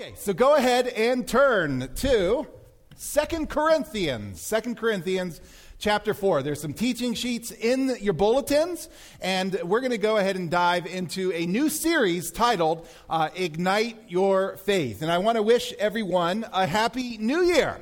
[0.00, 2.46] Okay, so go ahead and turn to
[2.94, 4.40] Second Corinthians.
[4.40, 5.40] Second Corinthians
[5.80, 6.44] chapter 4.
[6.44, 8.88] There's some teaching sheets in your bulletins,
[9.20, 14.04] and we're going to go ahead and dive into a new series titled uh, Ignite
[14.06, 15.02] Your Faith.
[15.02, 17.80] And I want to wish everyone a happy new year.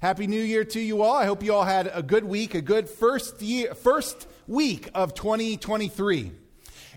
[0.00, 1.16] Happy New Year to you all.
[1.16, 5.12] I hope you all had a good week, a good first year, first week of
[5.12, 6.32] 2023.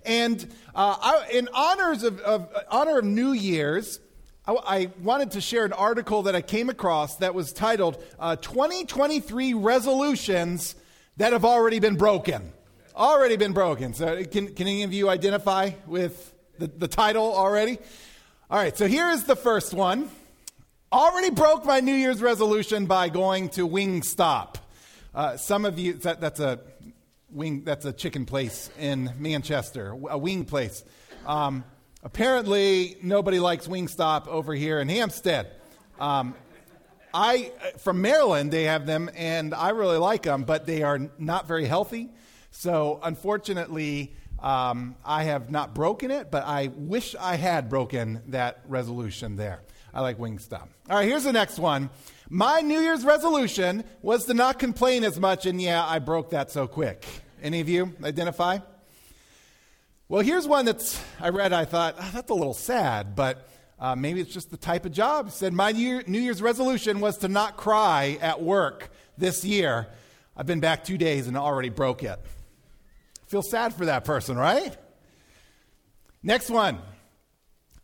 [0.05, 0.41] And
[0.73, 3.99] uh, I, in honors of, of honor of New Year's,
[4.47, 8.37] I, I, wanted to share an article that I came across that was titled uh,
[8.37, 10.75] 2023 Resolutions
[11.17, 12.51] That Have Already Been Broken.
[12.95, 13.93] Already been broken.
[13.93, 17.77] So, can, can any of you identify with the, the title already?
[18.49, 20.09] All right, so here is the first one.
[20.91, 24.55] Already broke my New Year's resolution by going to Wingstop.
[25.13, 26.59] Uh, some of you, that, that's a
[27.29, 30.83] wing, that's a chicken place in Manchester, a wing place.
[31.27, 31.63] Um,
[32.03, 35.51] Apparently, nobody likes Wingstop over here in Hampstead.
[35.99, 36.33] Um,
[37.13, 41.47] I from Maryland, they have them, and I really like them, but they are not
[41.47, 42.09] very healthy.
[42.51, 48.61] So, unfortunately, um, I have not broken it, but I wish I had broken that
[48.67, 49.61] resolution there.
[49.93, 50.67] I like Wingstop.
[50.89, 51.89] All right, here's the next one.
[52.29, 56.49] My New Year's resolution was to not complain as much, and yeah, I broke that
[56.49, 57.05] so quick.
[57.43, 58.59] Any of you identify?
[60.11, 61.53] Well, here's one that's I read.
[61.53, 63.47] I thought oh, that's a little sad, but
[63.79, 65.27] uh, maybe it's just the type of job.
[65.27, 69.87] It said my New Year's resolution was to not cry at work this year.
[70.35, 72.19] I've been back two days and already broke it.
[73.27, 74.75] Feel sad for that person, right?
[76.21, 76.79] Next one.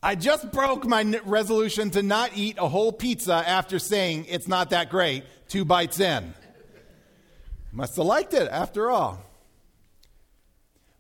[0.04, 4.72] I just broke my resolution to not eat a whole pizza after saying it's not
[4.72, 6.34] that great two bites in.
[7.72, 9.24] Must have liked it after all.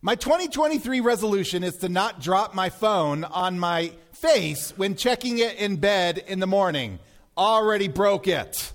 [0.07, 5.57] My 2023 resolution is to not drop my phone on my face when checking it
[5.57, 6.99] in bed in the morning.
[7.37, 8.71] Already broke it.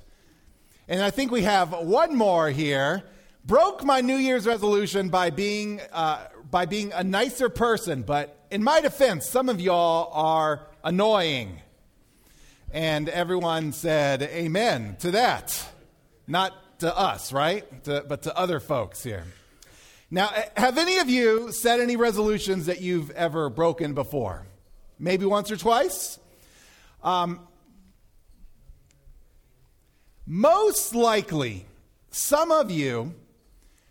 [0.89, 3.05] And I think we have one more here.
[3.47, 8.63] Broke my New Year's resolution by being, uh, by being a nicer person, but in
[8.63, 11.63] my defense, some of y'all are annoying.
[12.75, 15.67] And everyone said amen to that.
[16.27, 17.85] Not to us, right?
[17.85, 19.25] To, but to other folks here.
[20.15, 24.47] Now, eh, have any of you set any resolutions that you've ever broken before?
[24.99, 26.19] Maybe once or twice?
[27.03, 27.41] Um,
[30.27, 31.65] most likely,
[32.11, 33.15] some of you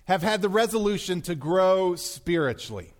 [0.05, 2.93] have had the resolution to grow spiritually.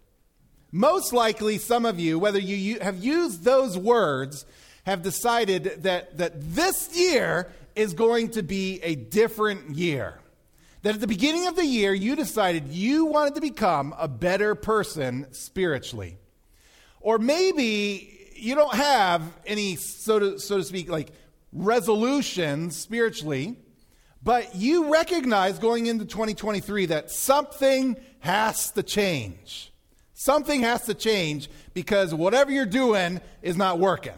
[0.71, 4.47] Most likely, some of you, whether you have used those words,
[4.85, 10.17] have decided that, that this year is going to be a different year.
[10.83, 14.55] That at the beginning of the year, you decided you wanted to become a better
[14.55, 16.17] person spiritually.
[16.99, 21.11] Or maybe you don't have any, so to, so to speak, like
[21.53, 23.57] resolutions spiritually,
[24.23, 29.71] but you recognize going into 2023 that something has to change.
[30.13, 34.13] Something has to change because whatever you're doing is not working.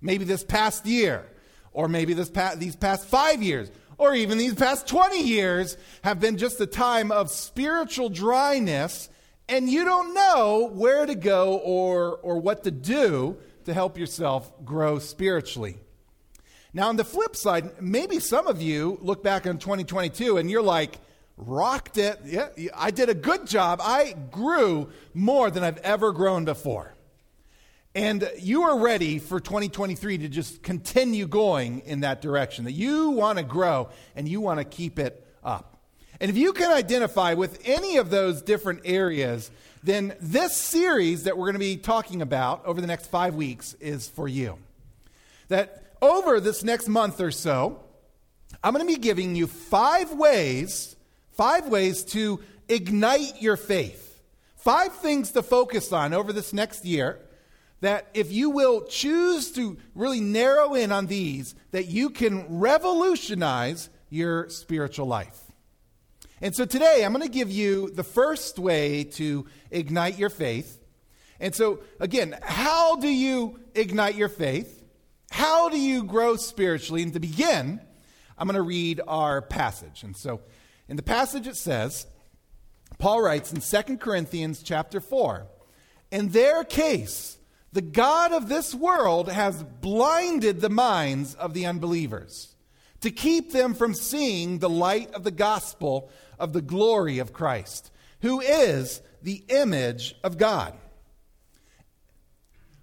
[0.00, 1.24] Maybe this past year,
[1.72, 6.20] or maybe this past, these past five years, or even these past 20 years have
[6.20, 9.08] been just a time of spiritual dryness,
[9.48, 14.50] and you don't know where to go or, or what to do to help yourself
[14.64, 15.78] grow spiritually.
[16.72, 20.62] Now, on the flip side, maybe some of you look back on 2022 and you're
[20.62, 20.98] like,
[21.36, 22.20] rocked it.
[22.24, 23.80] Yeah, I did a good job.
[23.82, 26.94] I grew more than I've ever grown before.
[27.98, 33.10] And you are ready for 2023 to just continue going in that direction, that you
[33.10, 35.82] want to grow and you want to keep it up.
[36.20, 39.50] And if you can identify with any of those different areas,
[39.82, 43.74] then this series that we're going to be talking about over the next five weeks
[43.80, 44.58] is for you.
[45.48, 47.80] That over this next month or so,
[48.62, 50.94] I'm going to be giving you five ways,
[51.32, 52.38] five ways to
[52.68, 54.20] ignite your faith.
[54.54, 57.18] Five things to focus on over this next year
[57.80, 63.88] that if you will choose to really narrow in on these, that you can revolutionize
[64.10, 65.40] your spiritual life.
[66.40, 70.78] And so today I'm going to give you the first way to ignite your faith.
[71.40, 74.82] And so, again, how do you ignite your faith?
[75.30, 77.02] How do you grow spiritually?
[77.02, 77.80] And to begin,
[78.36, 80.02] I'm going to read our passage.
[80.02, 80.40] And so,
[80.88, 82.06] in the passage it says,
[82.98, 85.46] Paul writes in 2 Corinthians chapter 4,
[86.10, 87.38] in their case,
[87.72, 92.54] the God of this world has blinded the minds of the unbelievers
[93.00, 97.90] to keep them from seeing the light of the gospel of the glory of Christ,
[98.22, 100.74] who is the image of God.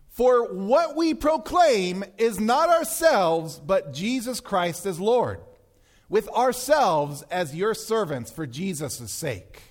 [0.09, 5.41] For what we proclaim is not ourselves, but Jesus Christ as Lord,
[6.07, 9.61] with ourselves as your servants for Jesus' sake.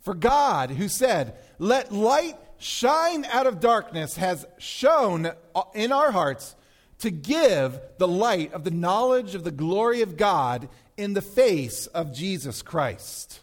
[0.00, 5.30] For God, who said, Let light shine out of darkness, has shone
[5.74, 6.54] in our hearts
[6.98, 11.86] to give the light of the knowledge of the glory of God in the face
[11.88, 13.40] of Jesus Christ.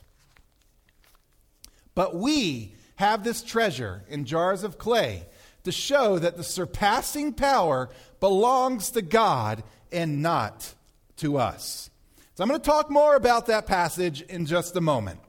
[1.94, 5.26] But we have this treasure in jars of clay
[5.64, 7.90] to show that the surpassing power
[8.20, 10.74] belongs to God and not
[11.18, 11.90] to us.
[12.36, 15.20] So I'm going to talk more about that passage in just a moment.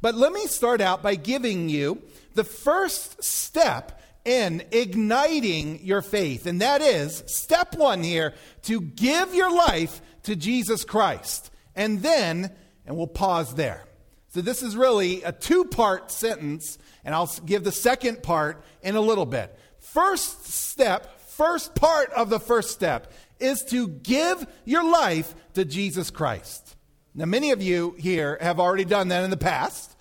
[0.00, 2.00] But let me start out by giving you
[2.34, 6.46] the first step in igniting your faith.
[6.46, 11.50] And that is step one here to give your life to Jesus Christ.
[11.74, 12.52] And then,
[12.86, 13.84] and we'll pause there.
[14.28, 18.96] So this is really a two part sentence, and I'll give the second part in
[18.96, 19.58] a little bit.
[19.78, 26.10] First step, first part of the first step is to give your life to Jesus
[26.10, 26.76] Christ.
[27.14, 29.91] Now, many of you here have already done that in the past.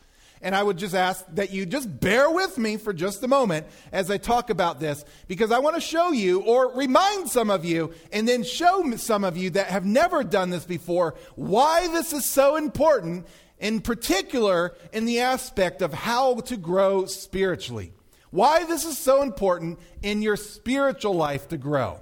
[0.44, 3.68] And I would just ask that you just bear with me for just a moment
[3.92, 7.64] as I talk about this, because I want to show you or remind some of
[7.64, 12.12] you, and then show some of you that have never done this before, why this
[12.12, 13.28] is so important,
[13.60, 17.94] in particular in the aspect of how to grow spiritually.
[18.32, 22.00] Why this is so important in your spiritual life to grow.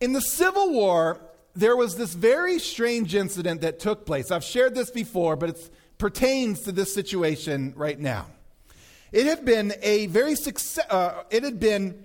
[0.00, 1.20] In the Civil War,
[1.54, 4.30] there was this very strange incident that took place.
[4.30, 8.26] I've shared this before, but it's pertains to this situation right now.
[9.12, 12.04] It had been a very success, uh, it had been,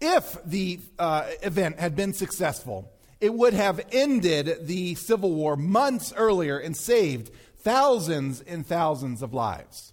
[0.00, 6.12] if the uh, event had been successful, it would have ended the Civil War months
[6.16, 7.30] earlier and saved
[7.60, 9.92] thousands and thousands of lives.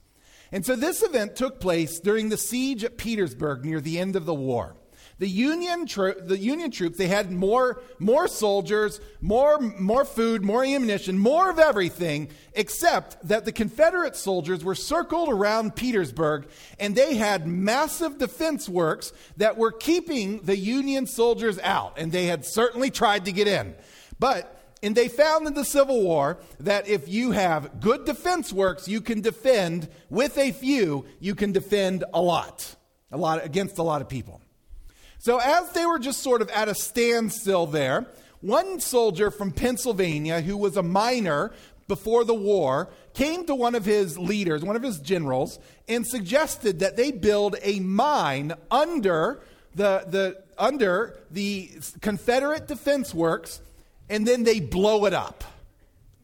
[0.51, 4.25] And so this event took place during the siege at Petersburg near the end of
[4.25, 4.75] the war.
[5.19, 10.63] The Union, tro- the Union troops, they had more, more soldiers, more, more food, more
[10.63, 16.47] ammunition, more of everything, except that the Confederate soldiers were circled around Petersburg
[16.79, 21.93] and they had massive defense works that were keeping the Union soldiers out.
[21.97, 23.75] And they had certainly tried to get in.
[24.19, 28.85] But and they found in the Civil War that if you have good defense works,
[28.85, 32.75] you can defend with a few, you can defend a lot,
[33.09, 34.41] a lot against a lot of people.
[35.23, 38.07] So, as they were just sort of at a standstill there,
[38.41, 41.53] one soldier from Pennsylvania who was a miner
[41.87, 46.79] before the war came to one of his leaders, one of his generals, and suggested
[46.79, 49.39] that they build a mine under
[49.75, 51.71] the, the, under the
[52.01, 53.61] Confederate Defense Works
[54.09, 55.45] and then they blow it up.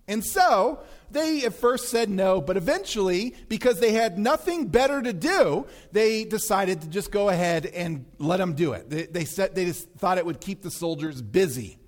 [0.09, 0.79] And so
[1.11, 6.23] they at first said no, but eventually, because they had nothing better to do, they
[6.23, 8.89] decided to just go ahead and let them do it.
[8.89, 11.79] They, they, said, they just thought it would keep the soldiers busy.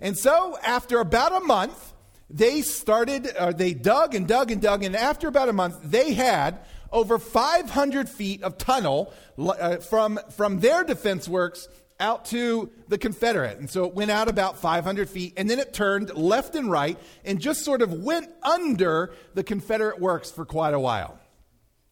[0.00, 1.92] And so, after about a month,
[2.28, 6.14] they started, uh, they dug and dug and dug, and after about a month, they
[6.14, 6.60] had
[6.92, 11.68] over 500 feet of tunnel uh, from, from their defense works
[12.00, 13.58] out to the Confederate.
[13.58, 16.98] And so it went out about 500 feet, and then it turned left and right
[17.24, 21.18] and just sort of went under the Confederate works for quite a while.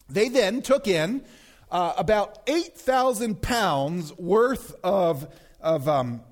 [0.09, 1.23] They then took in
[1.71, 5.29] uh, about 8,000 pounds worth of,
[5.61, 6.23] of um,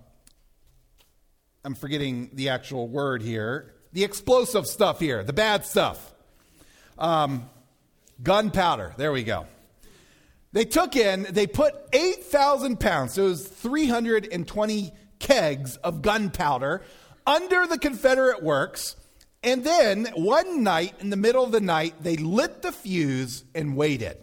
[1.65, 6.15] I'm forgetting the actual word here, the explosive stuff here, the bad stuff.
[6.99, 7.51] Um,
[8.23, 9.47] gunpowder, there we go.
[10.53, 16.83] They took in, they put 8,000 pounds, so it was 320 kegs of gunpowder
[17.27, 18.97] under the Confederate works.
[19.43, 23.77] And then one night, in the middle of the night, they lit the fuse and
[23.77, 24.17] waited.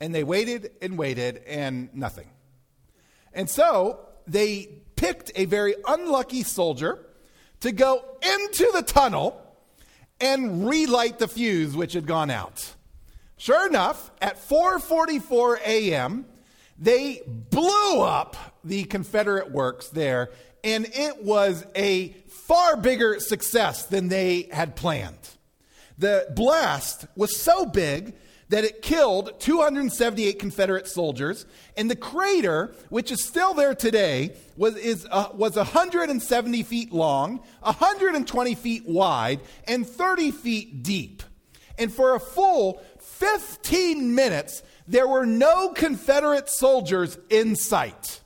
[0.00, 2.28] And they waited and waited and nothing.
[3.32, 7.04] And so they picked a very unlucky soldier
[7.60, 9.40] to go into the tunnel
[10.20, 12.74] and relight the fuse which had gone out.
[13.36, 16.26] Sure enough, at 4:44 a.m.,
[16.78, 20.30] they blew up the Confederate works there,
[20.62, 25.18] and it was a far bigger success than they had planned.
[25.98, 28.14] The blast was so big
[28.48, 34.76] that it killed 278 Confederate soldiers, and the crater, which is still there today, was,
[34.76, 41.22] is, uh, was 170 feet long, 120 feet wide, and 30 feet deep.
[41.78, 42.80] And for a full
[43.24, 48.20] 15 minutes, there were no Confederate soldiers in sight.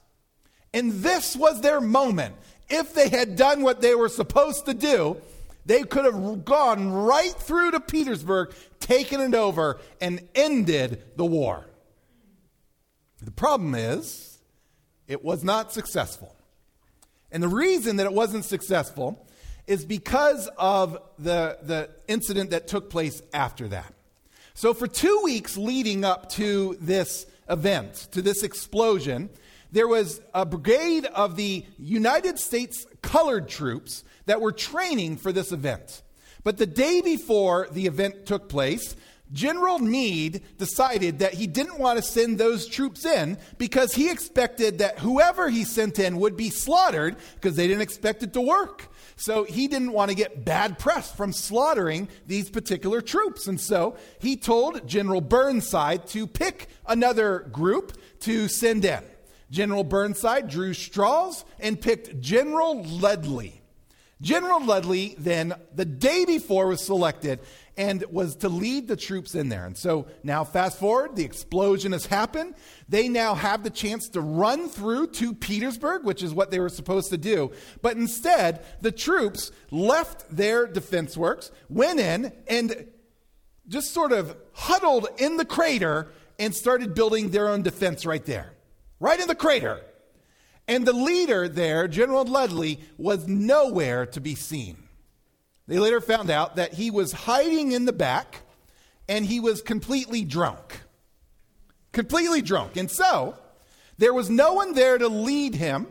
[0.75, 2.35] And this was their moment.
[2.69, 5.19] If they had done what they were supposed to do,
[5.65, 11.65] they could have gone right through to Petersburg, taken it over, and ended the war.
[13.23, 14.39] The problem is,
[15.07, 16.35] it was not successful.
[17.31, 19.27] And the reason that it wasn't successful
[19.69, 23.95] is because of the, the incident that took place after that.
[24.59, 29.31] So, for two weeks leading up to this event, to this explosion,
[29.71, 35.53] there was a brigade of the United States colored troops that were training for this
[35.53, 36.03] event.
[36.43, 38.97] But the day before the event took place,
[39.33, 44.79] General Meade decided that he didn't want to send those troops in because he expected
[44.79, 48.89] that whoever he sent in would be slaughtered because they didn't expect it to work.
[49.17, 53.47] So he didn't want to get bad press from slaughtering these particular troops.
[53.47, 59.03] And so he told General Burnside to pick another group to send in.
[59.51, 63.55] General Burnside drew straws and picked General Ledlie.
[64.21, 67.41] General Ledlie then, the day before, was selected
[67.79, 69.65] and was to lead the troops in there.
[69.65, 72.57] And so now, fast forward, the explosion has happened.
[72.89, 76.69] They now have the chance to run through to Petersburg, which is what they were
[76.69, 77.53] supposed to do.
[77.81, 82.89] But instead, the troops left their defense works, went in, and
[83.69, 88.53] just sort of huddled in the crater and started building their own defense right there,
[88.99, 89.81] right in the crater.
[90.67, 94.88] And the leader there, General Ledlie, was nowhere to be seen.
[95.69, 98.41] They later found out that he was hiding in the back
[99.07, 100.81] and he was completely drunk.
[101.93, 102.77] Completely drunk.
[102.77, 103.37] And so,
[103.99, 105.87] there was no one there to lead him.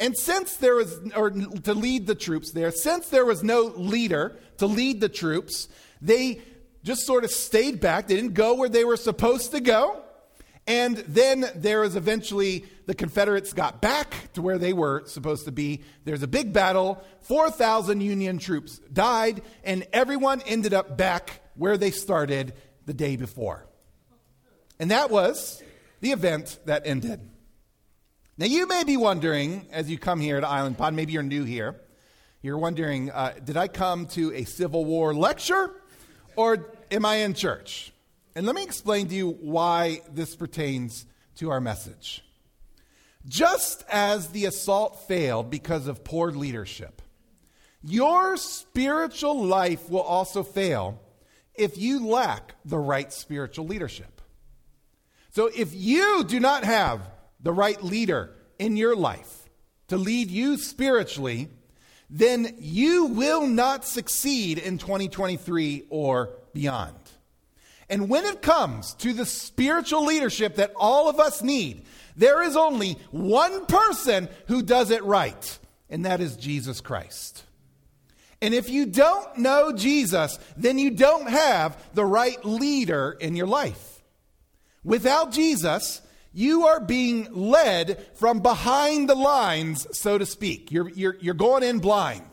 [0.00, 4.38] And since there was, or to lead the troops there, since there was no leader
[4.58, 5.68] to lead the troops,
[6.00, 6.40] they
[6.82, 8.06] just sort of stayed back.
[8.06, 10.02] They didn't go where they were supposed to go.
[10.68, 15.52] And then there is eventually the Confederates got back to where they were supposed to
[15.52, 15.82] be.
[16.04, 17.02] There's a big battle.
[17.22, 22.52] 4,000 Union troops died, and everyone ended up back where they started
[22.84, 23.66] the day before.
[24.78, 25.62] And that was
[26.00, 27.20] the event that ended.
[28.36, 31.44] Now, you may be wondering as you come here to Island Pond, maybe you're new
[31.44, 31.80] here.
[32.42, 35.72] You're wondering, uh, did I come to a Civil War lecture
[36.36, 37.92] or am I in church?
[38.34, 41.06] And let me explain to you why this pertains
[41.36, 42.24] to our message.
[43.26, 47.02] Just as the assault failed because of poor leadership,
[47.82, 51.00] your spiritual life will also fail
[51.54, 54.20] if you lack the right spiritual leadership.
[55.30, 57.00] So if you do not have
[57.40, 59.48] the right leader in your life
[59.88, 61.48] to lead you spiritually,
[62.10, 66.96] then you will not succeed in 2023 or beyond.
[67.90, 71.84] And when it comes to the spiritual leadership that all of us need,
[72.16, 77.44] there is only one person who does it right, and that is Jesus Christ.
[78.40, 83.46] And if you don't know Jesus, then you don't have the right leader in your
[83.46, 84.02] life.
[84.84, 86.00] Without Jesus,
[86.32, 90.70] you are being led from behind the lines, so to speak.
[90.70, 92.26] You're, you're, you're going in blind.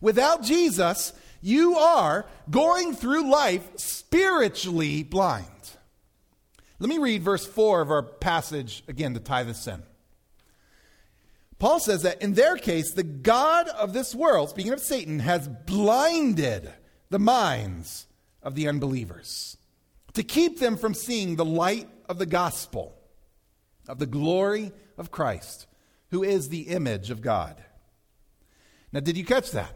[0.00, 5.46] Without Jesus, you are going through life spiritually blind.
[6.78, 9.82] Let me read verse 4 of our passage again to tie this in.
[11.58, 15.48] Paul says that in their case, the God of this world, speaking of Satan, has
[15.48, 16.70] blinded
[17.08, 18.06] the minds
[18.42, 19.56] of the unbelievers
[20.12, 22.94] to keep them from seeing the light of the gospel,
[23.88, 25.66] of the glory of Christ,
[26.10, 27.62] who is the image of God.
[28.92, 29.74] Now, did you catch that?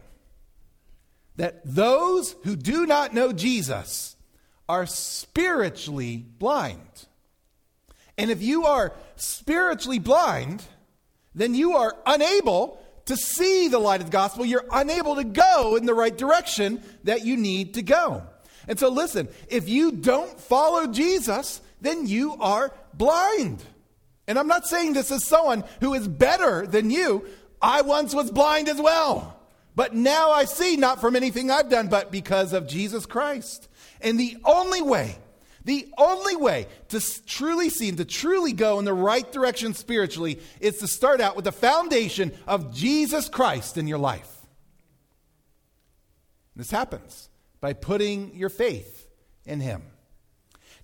[1.37, 4.15] That those who do not know Jesus
[4.67, 7.05] are spiritually blind.
[8.17, 10.63] And if you are spiritually blind,
[11.33, 14.45] then you are unable to see the light of the gospel.
[14.45, 18.23] You're unable to go in the right direction that you need to go.
[18.67, 23.63] And so, listen, if you don't follow Jesus, then you are blind.
[24.27, 27.25] And I'm not saying this as someone who is better than you.
[27.61, 29.40] I once was blind as well.
[29.75, 33.69] But now I see not from anything I've done, but because of Jesus Christ.
[34.01, 35.17] And the only way,
[35.63, 40.39] the only way to truly see and to truly go in the right direction spiritually
[40.59, 44.29] is to start out with the foundation of Jesus Christ in your life.
[46.55, 47.29] This happens
[47.61, 49.07] by putting your faith
[49.45, 49.83] in Him.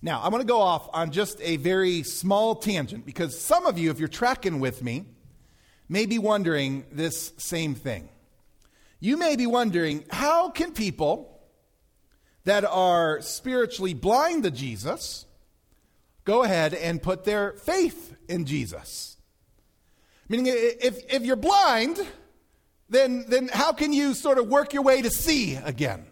[0.00, 3.78] Now, I want to go off on just a very small tangent because some of
[3.78, 5.04] you, if you're tracking with me,
[5.88, 8.08] may be wondering this same thing.
[9.00, 11.40] You may be wondering how can people
[12.44, 15.24] that are spiritually blind to Jesus
[16.24, 19.16] go ahead and put their faith in Jesus?
[20.28, 22.04] Meaning, if, if you're blind,
[22.90, 26.06] then, then how can you sort of work your way to see again?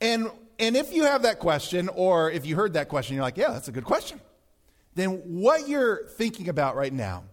[0.00, 3.38] And, and if you have that question, or if you heard that question, you're like,
[3.38, 4.20] yeah, that's a good question.
[4.94, 7.24] then what you're thinking about right now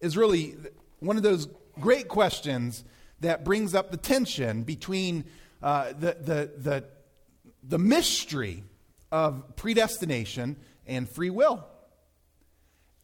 [0.00, 0.56] is really
[1.00, 1.48] one of those
[1.80, 2.84] great questions
[3.20, 5.24] that brings up the tension between
[5.62, 6.84] uh, the, the, the,
[7.62, 8.62] the mystery
[9.10, 10.56] of predestination
[10.86, 11.66] and free will.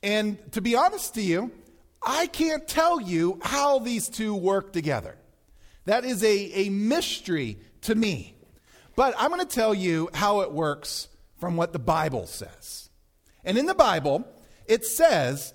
[0.02, 1.50] And to be honest to you,
[2.02, 5.16] I can't tell you how these two work together.
[5.86, 8.36] That is a, a mystery to me.
[8.96, 12.90] But I'm going to tell you how it works from what the Bible says.
[13.44, 14.26] And in the Bible,
[14.66, 15.52] it says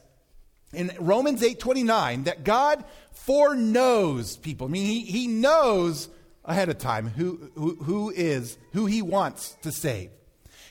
[0.73, 2.83] in Romans 8:29 that God
[3.25, 4.67] foreknows people.
[4.67, 6.09] I mean, he, he knows
[6.45, 10.09] ahead of time who, who, who is, who he wants to save.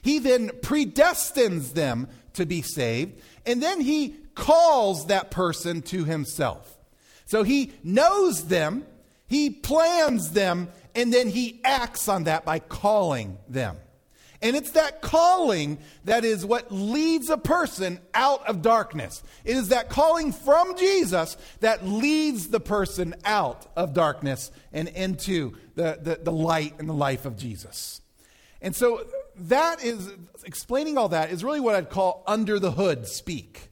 [0.02, 6.76] He then predestines them to be saved, and then he calls that person to himself.
[7.26, 8.86] So he knows them,
[9.26, 13.76] he plans them, and then he acts on that by calling them.
[14.40, 19.22] And it's that calling that is what leads a person out of darkness.
[19.44, 25.56] It is that calling from Jesus that leads the person out of darkness and into
[25.74, 28.00] the, the, the light and the life of Jesus.
[28.62, 30.10] And so that is,
[30.44, 33.70] explaining all that is really what I'd call under the hood speak.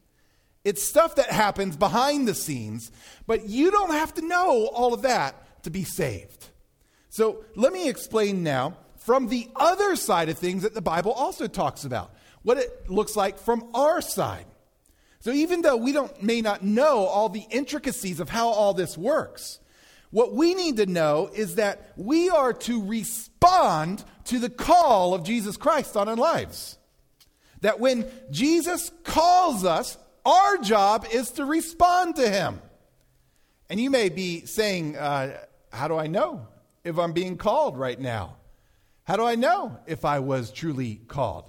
[0.64, 2.90] It's stuff that happens behind the scenes,
[3.26, 6.48] but you don't have to know all of that to be saved.
[7.08, 8.76] So let me explain now
[9.06, 12.10] from the other side of things that the Bible also talks about,
[12.42, 14.46] what it looks like from our side.
[15.20, 18.98] So even though we don't may not know all the intricacies of how all this
[18.98, 19.60] works,
[20.10, 25.22] what we need to know is that we are to respond to the call of
[25.22, 26.76] Jesus Christ on our lives.
[27.60, 32.60] That when Jesus calls us, our job is to respond to him.
[33.70, 35.38] And you may be saying, uh,
[35.70, 36.48] How do I know
[36.82, 38.36] if I'm being called right now?
[39.06, 41.48] How do I know if I was truly called?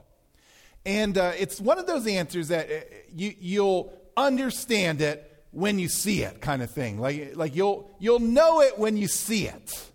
[0.86, 2.76] And uh, it's one of those answers that uh,
[3.16, 7.00] you, you'll understand it when you see it, kind of thing.
[7.00, 9.90] Like, like you'll, you'll know it when you see it.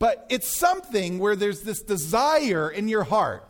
[0.00, 3.48] But it's something where there's this desire in your heart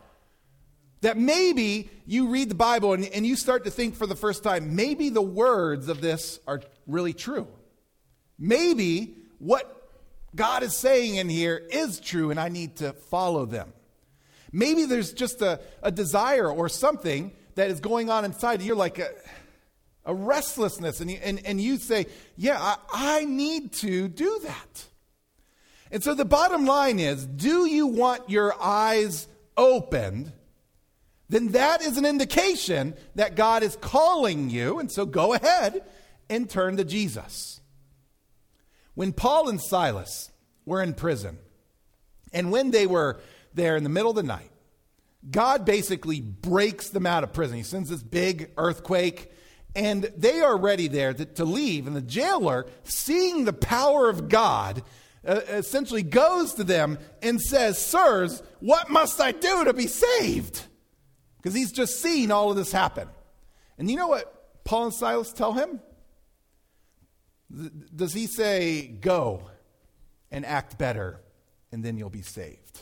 [1.01, 4.43] that maybe you read the Bible and, and you start to think for the first
[4.43, 7.47] time, maybe the words of this are really true.
[8.37, 9.74] Maybe what
[10.35, 13.73] God is saying in here is true and I need to follow them.
[14.51, 18.61] Maybe there's just a, a desire or something that is going on inside.
[18.61, 19.09] You're like a,
[20.05, 22.05] a restlessness, and you, and, and you say,
[22.37, 24.85] Yeah, I, I need to do that.
[25.91, 30.31] And so the bottom line is do you want your eyes opened?
[31.27, 34.79] Then that is an indication that God is calling you.
[34.79, 35.83] And so go ahead
[36.29, 37.61] and turn to Jesus.
[38.95, 40.31] When Paul and Silas
[40.65, 41.37] were in prison,
[42.33, 43.19] and when they were
[43.53, 44.51] there in the middle of the night,
[45.29, 47.57] God basically breaks them out of prison.
[47.57, 49.31] He sends this big earthquake,
[49.75, 51.87] and they are ready there to, to leave.
[51.87, 54.83] And the jailer, seeing the power of God,
[55.25, 60.63] uh, essentially goes to them and says, Sirs, what must I do to be saved?
[61.37, 63.07] Because he's just seen all of this happen.
[63.77, 65.79] And you know what Paul and Silas tell him?
[67.95, 69.43] Does he say, Go
[70.31, 71.19] and act better,
[71.71, 72.81] and then you'll be saved?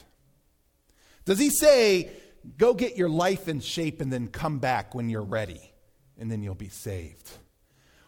[1.26, 2.12] Does he say,
[2.58, 5.74] Go get your life in shape and then come back when you're ready,
[6.20, 7.30] and then you'll be saved?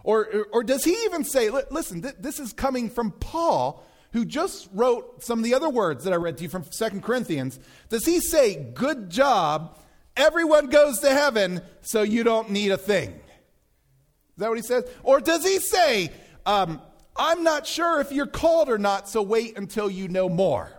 [0.04, 4.70] Or, or, does he even say, Listen, th- this is coming from Paul, who just
[4.74, 7.60] wrote some of the other words that I read to you from Second Corinthians.
[7.90, 9.78] Does he say, Good job,
[10.16, 13.10] everyone goes to heaven, so you don't need a thing?
[13.10, 14.84] Is that what he says?
[15.04, 16.12] Or does he say,
[16.46, 16.82] um,
[17.16, 20.72] I'm not sure if you're called or not, so wait until you know more.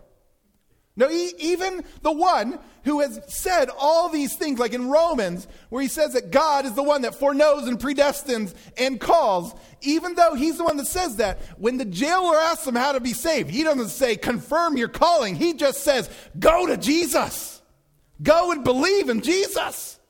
[0.98, 5.82] No, he, even the one who has said all these things, like in Romans, where
[5.82, 10.34] he says that God is the one that foreknows and predestines and calls, even though
[10.34, 13.50] he's the one that says that, when the jailer asks him how to be saved,
[13.50, 15.34] he doesn't say, confirm your calling.
[15.34, 17.60] He just says, go to Jesus.
[18.22, 20.00] Go and believe in Jesus.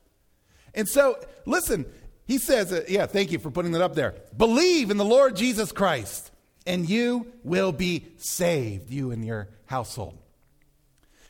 [0.72, 1.84] And so, listen,
[2.26, 4.14] he says, uh, yeah, thank you for putting that up there.
[4.36, 6.30] Believe in the Lord Jesus Christ,
[6.66, 10.18] and you will be saved, you and your household.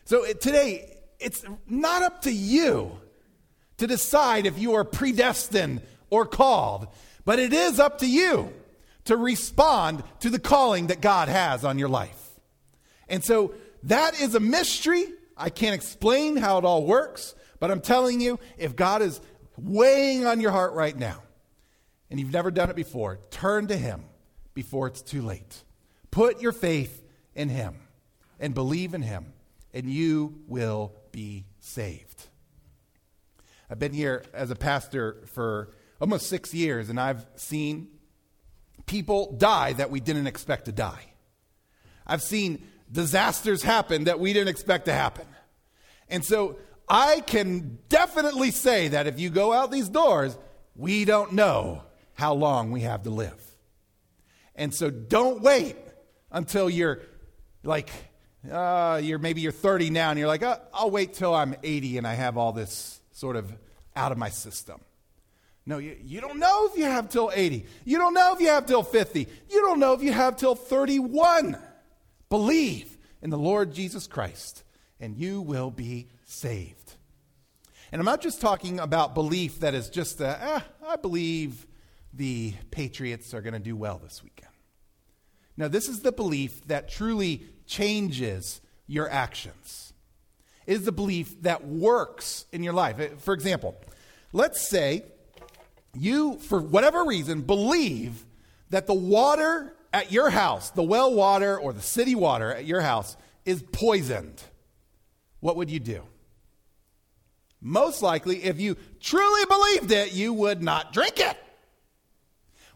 [0.04, 2.98] So today, it's not up to you
[3.78, 6.88] to decide if you are predestined or called,
[7.24, 8.52] but it is up to you
[9.04, 12.22] to respond to the calling that God has on your life.
[13.08, 13.54] And so
[13.84, 15.04] that is a mystery.
[15.36, 19.20] I can't explain how it all works, but I'm telling you, if God is
[19.58, 21.22] weighing on your heart right now,
[22.10, 24.04] and you've never done it before, turn to Him
[24.54, 25.62] before it's too late.
[26.10, 27.02] Put your faith
[27.34, 27.74] in Him
[28.38, 29.32] and believe in Him,
[29.72, 32.26] and you will be saved.
[33.68, 37.88] I've been here as a pastor for almost six years, and I've seen
[38.86, 41.12] people die that we didn't expect to die.
[42.06, 45.26] I've seen disasters happen that we didn't expect to happen.
[46.08, 46.56] And so
[46.88, 50.36] I can definitely say that if you go out these doors,
[50.76, 51.82] we don't know
[52.14, 53.42] how long we have to live.
[54.54, 55.76] And so don't wait
[56.30, 57.00] until you're
[57.62, 57.90] like,
[58.50, 61.98] uh, you're maybe you're 30 now and you're like, oh, I'll wait till I'm 80
[61.98, 63.52] and I have all this sort of
[63.94, 64.80] out of my system.
[65.66, 67.66] No, you, you don't know if you have till 80.
[67.84, 69.26] You don't know if you have till 50.
[69.50, 71.58] You don't know if you have till 31.
[72.28, 74.62] Believe in the Lord Jesus Christ,
[75.00, 76.94] and you will be saved.
[77.90, 81.66] And I'm not just talking about belief that is just, a, eh, I believe
[82.12, 84.52] the Patriots are going to do well this weekend.
[85.56, 89.94] Now, this is the belief that truly changes your actions.
[90.66, 93.20] It is the belief that works in your life.
[93.22, 93.76] For example,
[94.32, 95.04] let's say
[95.94, 98.26] you, for whatever reason, believe
[98.70, 102.80] that the water at your house, the well water or the city water at your
[102.80, 104.42] house, is poisoned,
[105.40, 106.02] what would you do?
[107.66, 111.36] Most likely, if you truly believed it, you would not drink it.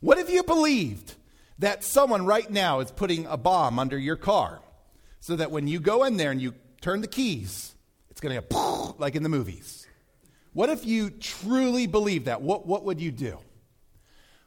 [0.00, 1.14] What if you believed
[1.60, 4.60] that someone right now is putting a bomb under your car
[5.20, 7.72] so that when you go in there and you turn the keys,
[8.10, 9.86] it's going to go like in the movies?
[10.54, 12.42] What if you truly believed that?
[12.42, 13.38] What, what would you do?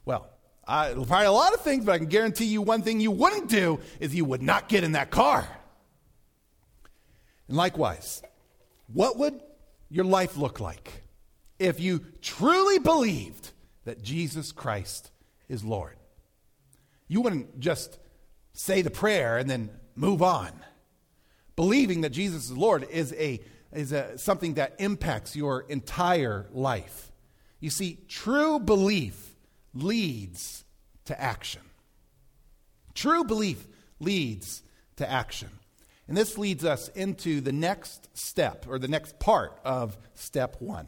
[0.03, 0.27] Well,
[0.67, 3.47] I, probably a lot of things, but I can guarantee you one thing you wouldn't
[3.47, 5.47] do is you would not get in that car.
[7.47, 8.21] And likewise,
[8.87, 9.39] what would
[9.93, 11.03] your life look like
[11.59, 13.51] if you truly believed
[13.85, 15.11] that Jesus Christ
[15.47, 15.95] is Lord?
[17.07, 17.99] You wouldn't just
[18.53, 20.51] say the prayer and then move on.
[21.55, 23.39] Believing that Jesus is Lord is a
[23.71, 27.11] is a, something that impacts your entire life.
[27.59, 29.35] You see, true belief
[29.75, 30.65] leads
[31.05, 31.61] to action.
[32.95, 33.67] True belief
[33.99, 34.63] leads
[34.95, 35.49] to action.
[36.07, 40.87] And this leads us into the next step, or the next part of step one.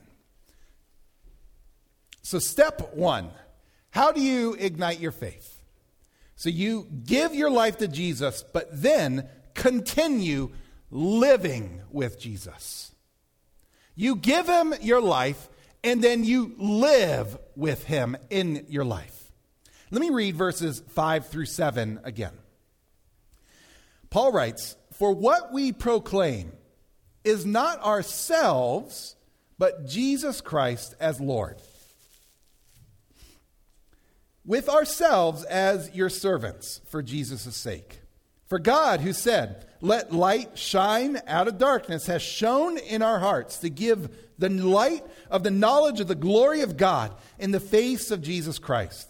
[2.21, 3.29] So, step one
[3.91, 5.63] how do you ignite your faith?
[6.35, 10.51] So, you give your life to Jesus, but then continue
[10.91, 12.91] living with Jesus.
[13.95, 15.47] You give him your life,
[15.81, 19.31] and then you live with him in your life.
[19.91, 22.33] Let me read verses 5 through 7 again.
[24.09, 26.53] Paul writes, For what we proclaim
[27.25, 29.15] is not ourselves,
[29.57, 31.57] but Jesus Christ as Lord.
[34.45, 37.99] With ourselves as your servants for Jesus' sake.
[38.47, 43.57] For God, who said, Let light shine out of darkness, has shone in our hearts
[43.59, 48.11] to give the light of the knowledge of the glory of God in the face
[48.11, 49.09] of Jesus Christ.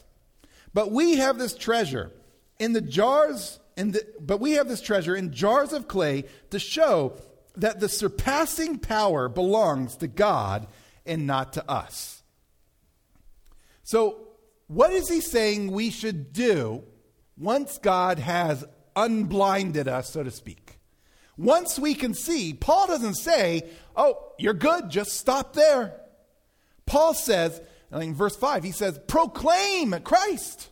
[0.74, 2.12] But we have this treasure
[2.58, 6.60] in the jars, in the, but we have this treasure in jars of clay to
[6.60, 7.18] show
[7.56, 10.68] that the surpassing power belongs to God
[11.06, 12.24] and not to us.
[13.84, 14.28] So,
[14.68, 16.84] what is he saying we should do
[17.38, 20.80] once God has unblinded us, so to speak.
[21.38, 23.64] Once we can see, Paul doesn't say,
[23.96, 26.00] oh, you're good, just stop there.
[26.86, 27.62] Paul says,
[27.92, 30.70] in verse 5, he says, proclaim Christ.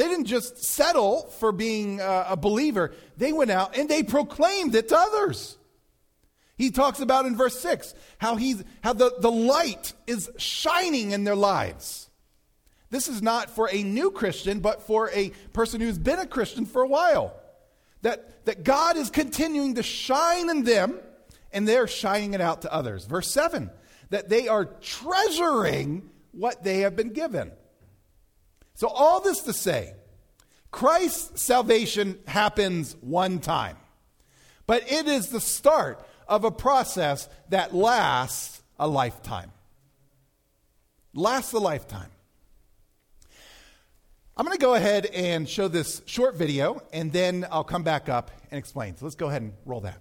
[0.00, 4.74] They didn't just settle for being uh, a believer, they went out and they proclaimed
[4.74, 5.58] it to others.
[6.56, 11.24] He talks about in verse 6 how, he's, how the, the light is shining in
[11.24, 12.08] their lives.
[12.88, 16.64] This is not for a new Christian, but for a person who's been a Christian
[16.64, 17.38] for a while.
[18.00, 20.98] That, that God is continuing to shine in them,
[21.52, 23.04] and they're shining it out to others.
[23.04, 23.70] Verse 7
[24.08, 27.52] that they are treasuring what they have been given.
[28.80, 29.92] So, all this to say,
[30.70, 33.76] Christ's salvation happens one time,
[34.66, 39.52] but it is the start of a process that lasts a lifetime.
[41.12, 42.08] Lasts a lifetime.
[44.34, 48.08] I'm going to go ahead and show this short video, and then I'll come back
[48.08, 48.96] up and explain.
[48.96, 50.00] So let's go ahead and roll that.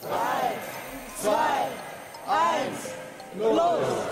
[0.00, 0.58] Drei,
[1.16, 1.59] zwei,
[3.38, 4.10] Love.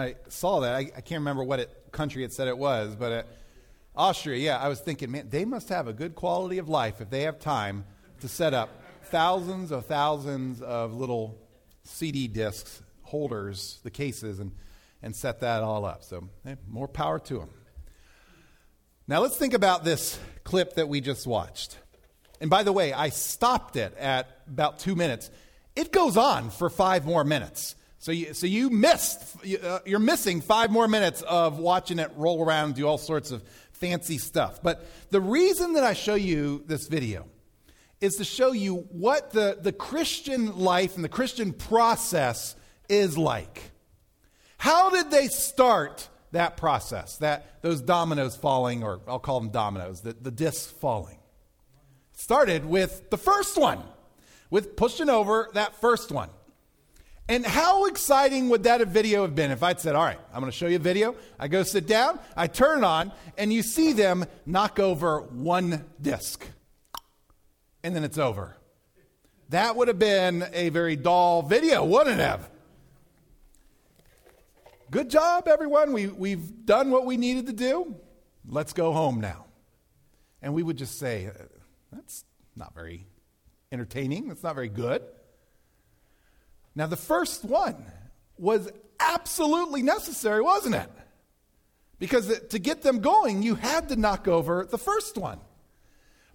[0.00, 3.12] I saw that, I, I can't remember what it, country it said it was, but
[3.12, 3.22] uh,
[3.94, 7.10] Austria, yeah, I was thinking, man, they must have a good quality of life if
[7.10, 7.84] they have time
[8.20, 8.70] to set up
[9.04, 11.38] thousands of thousands of little
[11.84, 14.52] CD discs, holders, the cases, and,
[15.02, 16.04] and set that all up.
[16.04, 17.50] So, hey, more power to them.
[19.08, 21.78] Now, let's think about this clip that we just watched.
[22.40, 25.30] And by the way, I stopped it at about two minutes.
[25.74, 27.74] It goes on for five more minutes.
[28.00, 29.22] So you, so you missed,
[29.62, 33.30] uh, you're missing five more minutes of watching it roll around and do all sorts
[33.30, 34.62] of fancy stuff.
[34.62, 37.26] But the reason that I show you this video
[38.00, 42.56] is to show you what the, the Christian life and the Christian process
[42.88, 43.70] is like.
[44.56, 50.00] How did they start that process, that those dominoes falling, or I'll call them dominoes,
[50.00, 51.18] the, the discs falling?
[52.14, 53.82] Started with the first one,
[54.48, 56.30] with pushing over that first one.
[57.30, 60.50] And how exciting would that video have been if I'd said, All right, I'm going
[60.50, 61.14] to show you a video.
[61.38, 66.44] I go sit down, I turn on, and you see them knock over one disc.
[67.84, 68.56] And then it's over.
[69.50, 72.50] That would have been a very dull video, wouldn't it have?
[74.90, 75.92] Good job, everyone.
[75.92, 77.94] We, we've done what we needed to do.
[78.44, 79.46] Let's go home now.
[80.42, 81.30] And we would just say,
[81.92, 82.24] That's
[82.56, 83.06] not very
[83.70, 84.26] entertaining.
[84.26, 85.04] That's not very good.
[86.74, 87.76] Now, the first one
[88.38, 90.90] was absolutely necessary, wasn't it?
[91.98, 95.38] Because to get them going, you had to knock over the first one.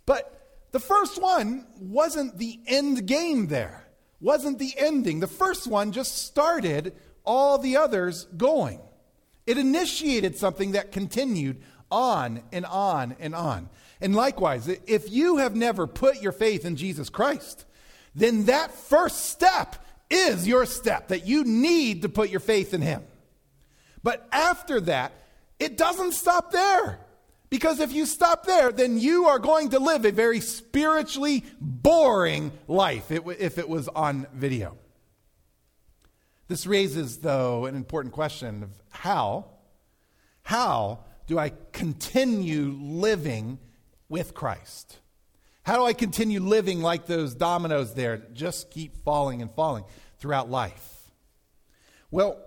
[0.05, 3.87] But the first one wasn't the end game there,
[4.19, 5.19] wasn't the ending.
[5.19, 6.93] The first one just started
[7.23, 8.79] all the others going.
[9.47, 13.69] It initiated something that continued on and on and on.
[14.01, 17.65] And likewise, if you have never put your faith in Jesus Christ,
[18.13, 19.75] then that first step
[20.09, 23.03] is your step, that you need to put your faith in Him.
[24.03, 25.13] But after that,
[25.59, 26.99] it doesn't stop there.
[27.49, 32.51] Because if you stop there, then you are going to live a very spiritually boring
[32.67, 34.77] life if it was on video.
[36.47, 39.45] This raises, though, an important question of how.
[40.43, 43.57] How do I continue living
[44.09, 44.99] with Christ?
[45.65, 49.83] How do I continue living like those dominoes there, just keep falling and falling
[50.19, 51.11] throughout life?
[52.11, 52.39] Well,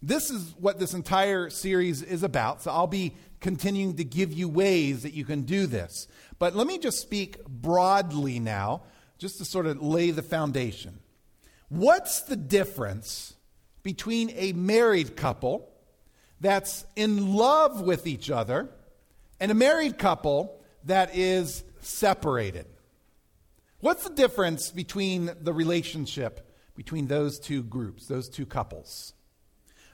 [0.00, 2.62] this is what this entire series is about.
[2.62, 6.06] So I'll be continuing to give you ways that you can do this.
[6.38, 8.82] But let me just speak broadly now,
[9.18, 11.00] just to sort of lay the foundation.
[11.70, 13.34] What's the difference
[13.82, 15.68] between a married couple
[16.40, 18.68] that's in love with each other
[19.40, 22.66] and a married couple that is separated.
[23.80, 29.14] What's the difference between the relationship between those two groups, those two couples?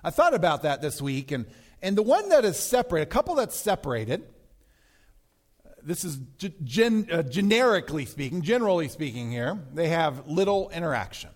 [0.02, 1.46] I thought about that this week, and,
[1.82, 4.24] and the one that is separate, a couple that's separated,
[5.82, 6.18] this is
[6.64, 11.30] gen, uh, generically speaking, generally speaking here, they have little interaction.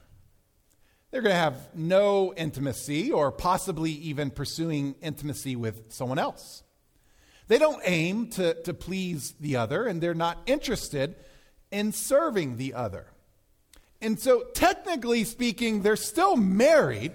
[1.11, 6.63] They're going to have no intimacy or possibly even pursuing intimacy with someone else.
[7.51, 11.17] They don't aim to, to please the other, and they're not interested
[11.73, 13.07] in serving the other.
[14.01, 17.11] And so, technically speaking, they're still married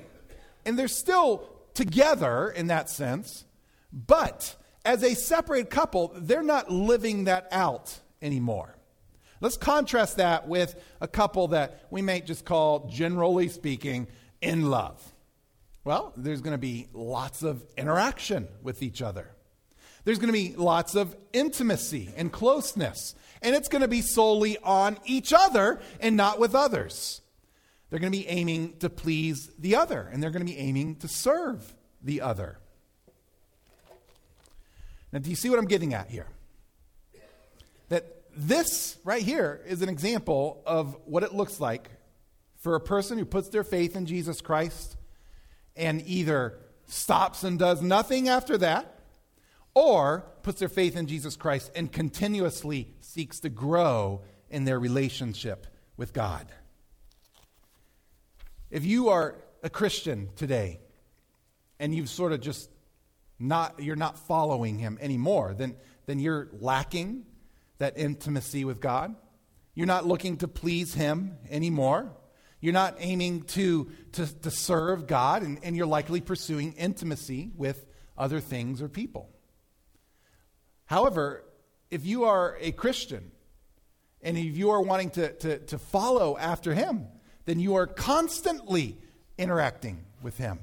[0.66, 3.46] and they're still together in that sense,
[3.94, 8.76] but as a separate couple, they're not living that out anymore.
[9.40, 14.10] Let's contrast that with a couple that we might just call, generally speaking,
[14.42, 15.02] in love.
[15.86, 19.32] Well, there's going to be lots of interaction with each other.
[20.06, 23.16] There's going to be lots of intimacy and closeness.
[23.42, 27.22] And it's going to be solely on each other and not with others.
[27.90, 30.98] They're going to be aiming to please the other, and they're going to be aiming
[30.98, 32.58] to serve the other.
[35.12, 36.28] Now, do you see what I'm getting at here?
[37.90, 41.90] That this right here is an example of what it looks like
[42.58, 44.98] for a person who puts their faith in Jesus Christ
[45.76, 48.95] and either stops and does nothing after that,
[49.76, 55.68] or puts their faith in Jesus Christ and continuously seeks to grow in their relationship
[55.98, 56.48] with God.
[58.72, 60.80] If you are a Christian today
[61.80, 62.70] and you've sort of just
[63.38, 67.26] not you're not following him anymore, then then you're lacking
[67.78, 69.16] that intimacy with God.
[69.74, 72.14] You're not looking to please him anymore.
[72.62, 77.86] You're not aiming to, to, to serve God, and, and you're likely pursuing intimacy with
[78.18, 79.35] other things or people.
[80.86, 81.44] However,
[81.90, 83.32] if you are a Christian
[84.22, 87.08] and if you are wanting to, to, to follow after him,
[87.46, 88.98] then you are constantly
[89.38, 90.60] interacting with him.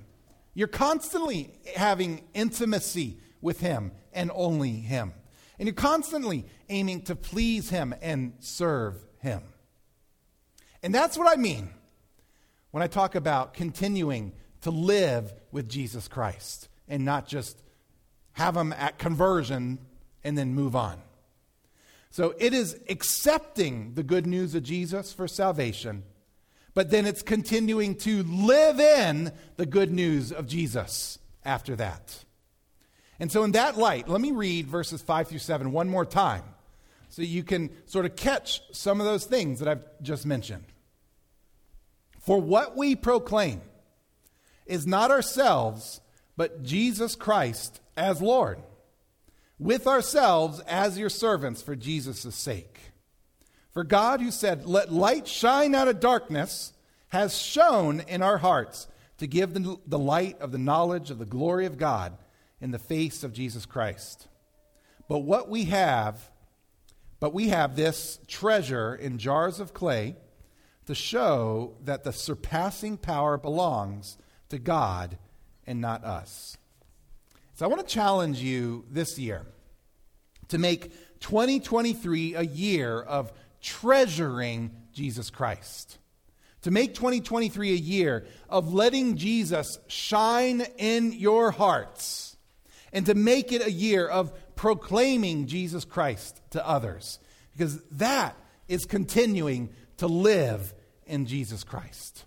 [0.54, 5.12] You're constantly having intimacy with him and only him.
[5.58, 9.42] And you're constantly aiming to please him and serve him.
[10.82, 11.70] And that's what I mean
[12.72, 14.32] when I talk about continuing
[14.62, 17.62] to live with Jesus Christ and not just
[18.32, 19.78] have him at conversion
[20.24, 21.00] and then move on.
[22.10, 26.02] So it is accepting the good news of Jesus for salvation,
[26.74, 32.24] but then it's continuing to live in the good news of Jesus after that.
[33.18, 36.42] And so, in that light, let me read verses 5 through 7 one more time
[37.08, 40.64] so you can sort of catch some of those things that I've just mentioned.
[42.20, 43.60] For what we proclaim
[44.66, 46.00] is not ourselves,
[46.36, 48.62] but Jesus Christ as Lord
[49.62, 52.80] with ourselves as your servants for Jesus' sake.
[53.72, 56.72] For God, who said, Let light shine out of darkness,
[57.08, 61.24] has shone in our hearts to give the, the light of the knowledge of the
[61.24, 62.16] glory of God
[62.60, 64.28] in the face of Jesus Christ.
[65.08, 66.30] But what we have,
[67.20, 70.16] but we have this treasure in jars of clay
[70.86, 75.18] to show that the surpassing power belongs to God
[75.66, 76.56] and not us.
[77.62, 79.46] So I want to challenge you this year
[80.48, 85.98] to make 2023 a year of treasuring Jesus Christ.
[86.62, 92.36] To make 2023 a year of letting Jesus shine in your hearts.
[92.92, 97.20] And to make it a year of proclaiming Jesus Christ to others.
[97.52, 100.74] Because that is continuing to live
[101.06, 102.24] in Jesus Christ.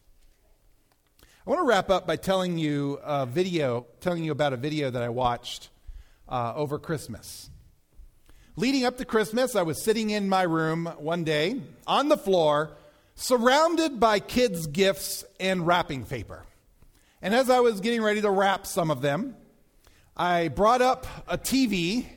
[1.45, 4.89] I want to wrap up by telling you a video, telling you about a video
[4.89, 5.69] that I watched
[6.27, 7.51] uh, over Christmas.
[8.55, 12.71] Leading up to Christmas, I was sitting in my room one day on the floor,
[13.13, 16.47] surrounded by kids' gifts and wrapping paper.
[17.21, 19.35] And as I was getting ready to wrap some of them,
[20.17, 22.07] I brought up a TV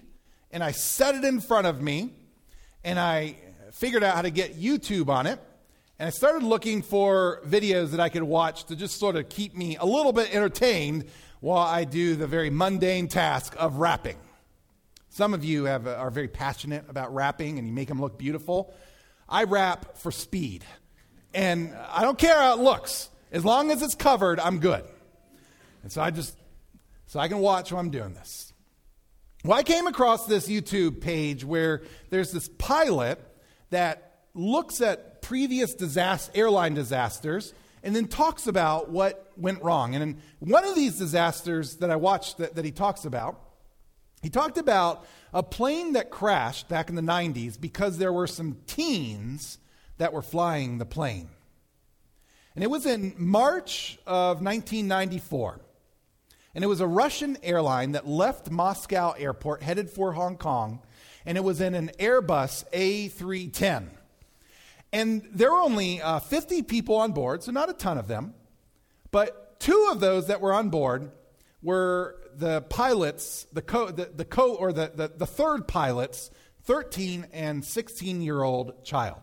[0.50, 2.14] and I set it in front of me
[2.82, 3.36] and I
[3.72, 5.38] figured out how to get YouTube on it.
[5.98, 9.56] And I started looking for videos that I could watch to just sort of keep
[9.56, 11.06] me a little bit entertained
[11.40, 14.16] while I do the very mundane task of wrapping.
[15.08, 18.72] Some of you have, are very passionate about wrapping and you make them look beautiful.
[19.28, 20.64] I wrap for speed.
[21.34, 23.10] And I don't care how it looks.
[23.32, 24.84] As long as it's covered, I'm good.
[25.82, 26.36] And so I just,
[27.06, 28.52] so I can watch while I'm doing this.
[29.44, 33.18] Well, I came across this YouTube page where there's this pilot
[33.70, 39.94] that looks at previous disaster, airline disasters and then talks about what went wrong.
[39.94, 43.38] And in one of these disasters that I watched that, that he talks about,
[44.22, 48.56] he talked about a plane that crashed back in the 90s because there were some
[48.66, 49.58] teens
[49.98, 51.28] that were flying the plane.
[52.54, 55.60] And it was in March of 1994.
[56.54, 60.80] And it was a Russian airline that left Moscow airport headed for Hong Kong.
[61.26, 63.97] And it was in an Airbus A310.
[64.92, 68.34] And there were only uh, 50 people on board, so not a ton of them.
[69.10, 71.10] But two of those that were on board
[71.62, 76.30] were the pilots, the co, the, the co or the, the, the third pilot's
[76.64, 79.18] 13 and 16 year old child.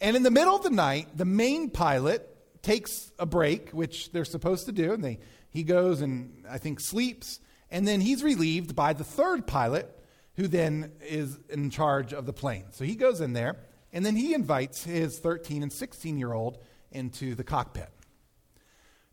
[0.00, 2.28] And in the middle of the night, the main pilot
[2.62, 5.18] takes a break, which they're supposed to do, and they,
[5.50, 7.40] he goes and I think sleeps,
[7.70, 9.90] and then he's relieved by the third pilot,
[10.34, 12.66] who then is in charge of the plane.
[12.72, 13.56] So he goes in there,
[13.96, 16.58] and then he invites his 13 and 16 year old
[16.92, 17.88] into the cockpit.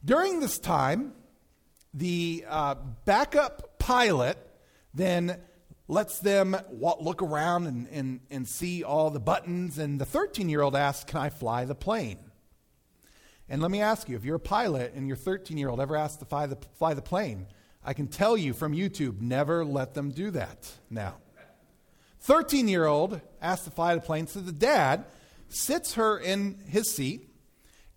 [0.03, 1.13] During this time,
[1.93, 2.75] the uh,
[3.05, 4.37] backup pilot
[4.93, 5.39] then
[5.87, 10.49] lets them walk, look around and, and, and see all the buttons, and the 13
[10.49, 12.19] year old asks, Can I fly the plane?
[13.47, 15.95] And let me ask you if you're a pilot and your 13 year old ever
[15.95, 17.47] asked to fly the, fly the plane,
[17.85, 21.15] I can tell you from YouTube, never let them do that now.
[22.23, 25.05] 13 year old asks to fly the plane, so the dad
[25.49, 27.29] sits her in his seat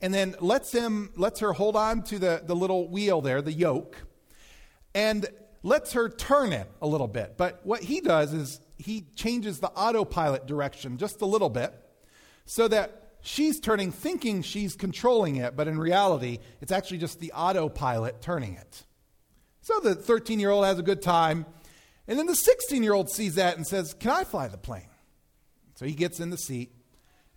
[0.01, 3.53] and then lets him lets her hold on to the, the little wheel there, the
[3.53, 3.97] yoke,
[4.95, 5.27] and
[5.63, 7.37] lets her turn it a little bit.
[7.37, 11.73] But what he does is he changes the autopilot direction just a little bit
[12.45, 17.33] so that she's turning thinking she's controlling it, but in reality, it's actually just the
[17.33, 18.85] autopilot turning it.
[19.63, 21.47] So the 13 year old has a good time.
[22.09, 24.89] And then the 16 year old sees that and says, Can I fly the plane?
[25.75, 26.73] So he gets in the seat,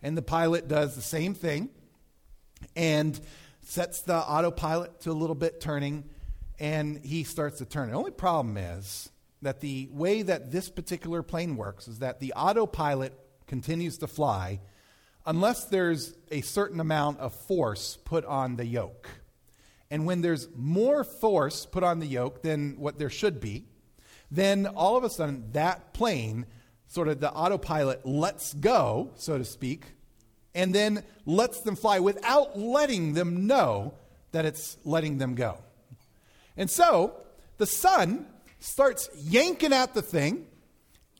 [0.02, 1.68] and the pilot does the same thing
[2.74, 3.18] and
[3.62, 6.04] sets the autopilot to a little bit turning,
[6.58, 7.90] and he starts to turn.
[7.90, 9.10] The only problem is
[9.42, 14.60] that the way that this particular plane works is that the autopilot continues to fly
[15.26, 19.08] unless there's a certain amount of force put on the yoke.
[19.90, 23.66] And when there's more force put on the yoke than what there should be,
[24.30, 26.46] then all of a sudden that plane,
[26.86, 29.84] sort of the autopilot, lets go, so to speak,
[30.54, 33.94] and then lets them fly without letting them know
[34.32, 35.58] that it's letting them go.
[36.56, 37.14] And so
[37.58, 38.26] the son
[38.58, 40.46] starts yanking at the thing,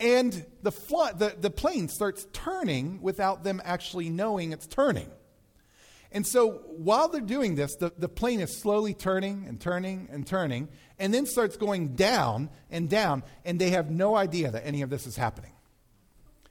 [0.01, 5.11] and the, fl- the, the plane starts turning without them actually knowing it's turning.
[6.13, 10.27] And so while they're doing this, the, the plane is slowly turning and turning and
[10.27, 14.83] turning, and then starts going down and down, and they have no idea that any
[14.83, 15.53] of this is happening.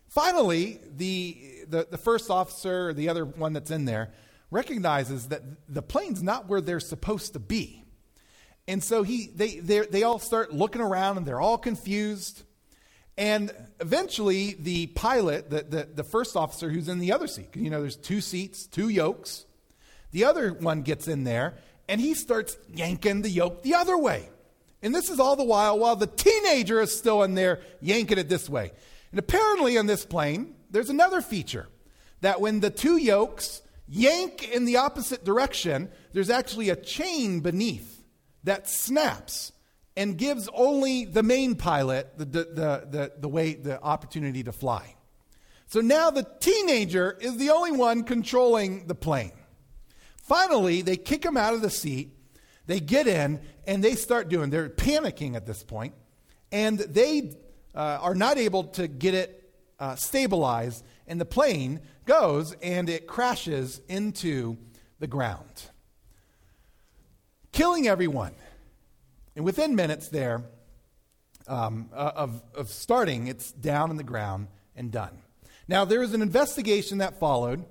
[0.07, 1.37] Finally, the,
[1.67, 4.11] the, the first officer, or the other one that's in there,
[4.49, 7.83] recognizes that the plane's not where they're supposed to be.
[8.67, 12.43] And so he, they, they all start looking around and they're all confused.
[13.17, 17.69] And eventually, the pilot, the, the, the, first officer who's in the other seat, you
[17.69, 19.45] know, there's two seats, two yokes.
[20.11, 21.55] The other one gets in there
[21.87, 24.29] and he starts yanking the yoke the other way.
[24.81, 28.29] And this is all the while while the teenager is still in there yanking it
[28.29, 28.71] this way.
[29.11, 31.67] And apparently, on this plane, there's another feature
[32.21, 38.03] that when the two yokes yank in the opposite direction, there's actually a chain beneath
[38.43, 39.51] that snaps
[39.97, 44.51] and gives only the main pilot the, the, the, the, the way, the opportunity to
[44.51, 44.95] fly.
[45.67, 49.33] So now the teenager is the only one controlling the plane.
[50.29, 52.15] Finally, they kick him out of the seat.
[52.65, 55.93] They get in and they start doing, they're panicking at this point,
[56.51, 57.35] and they
[57.75, 63.07] uh, are not able to get it uh, stabilized, and the plane goes and it
[63.07, 64.57] crashes into
[64.99, 65.69] the ground
[67.51, 68.33] killing everyone.
[69.35, 70.43] And within minutes there
[71.47, 75.17] um, uh, of, of starting, it's down in the ground and done.
[75.67, 77.65] Now, there was an investigation that followed,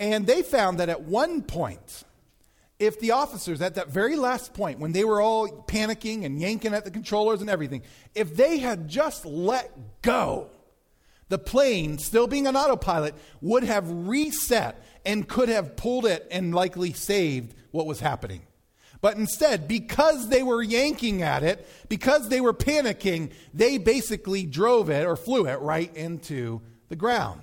[0.00, 2.04] and they found that at one point,
[2.78, 6.72] if the officers at that very last point, when they were all panicking and yanking
[6.72, 7.82] at the controllers and everything,
[8.14, 9.70] if they had just let
[10.00, 10.48] go,
[11.28, 16.54] the plane, still being on autopilot, would have reset and could have pulled it and
[16.54, 18.40] likely saved what was happening.
[19.02, 24.88] But instead, because they were yanking at it, because they were panicking, they basically drove
[24.88, 27.42] it or flew it right into the ground.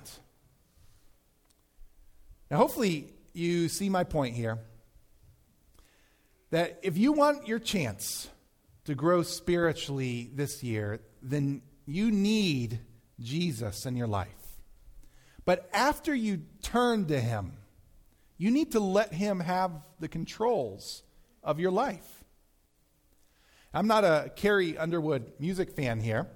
[2.50, 4.58] Now, hopefully, you see my point here.
[6.50, 8.28] That if you want your chance
[8.84, 12.80] to grow spiritually this year, then you need
[13.20, 14.28] Jesus in your life.
[15.44, 17.52] But after you turn to Him,
[18.38, 21.02] you need to let Him have the controls
[21.42, 22.24] of your life.
[23.74, 26.26] I'm not a Carrie Underwood music fan here,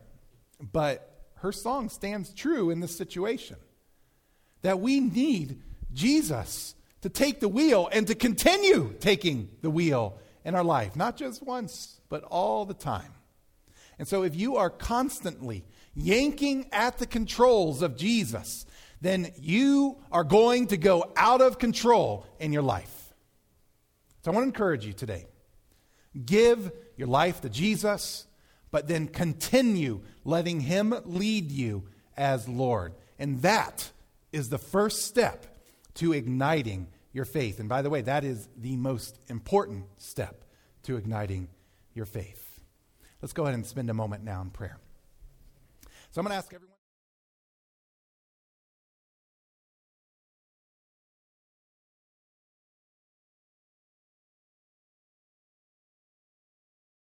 [0.61, 3.57] but her song stands true in this situation.
[4.61, 5.63] That we need
[5.95, 11.17] Jesus to take the wheel and to continue taking the wheel in our life, not
[11.17, 13.13] just once, but all the time.
[13.99, 15.65] And so, if you are constantly
[15.95, 18.67] yanking at the controls of Jesus,
[19.01, 23.13] then you are going to go out of control in your life.
[24.23, 25.27] So I want to encourage you today.
[26.25, 28.27] Give your life to Jesus,
[28.71, 32.95] but then continue letting Him lead you as Lord.
[33.19, 33.91] And that
[34.31, 35.47] is the first step
[35.95, 37.61] to igniting your faith.
[37.61, 40.45] And by the way, that is the most important step
[40.85, 41.49] to igniting
[41.95, 42.61] your faith.
[43.21, 44.79] Let's go ahead and spend a moment now in prayer.
[46.11, 46.72] So I'm going to ask everyone.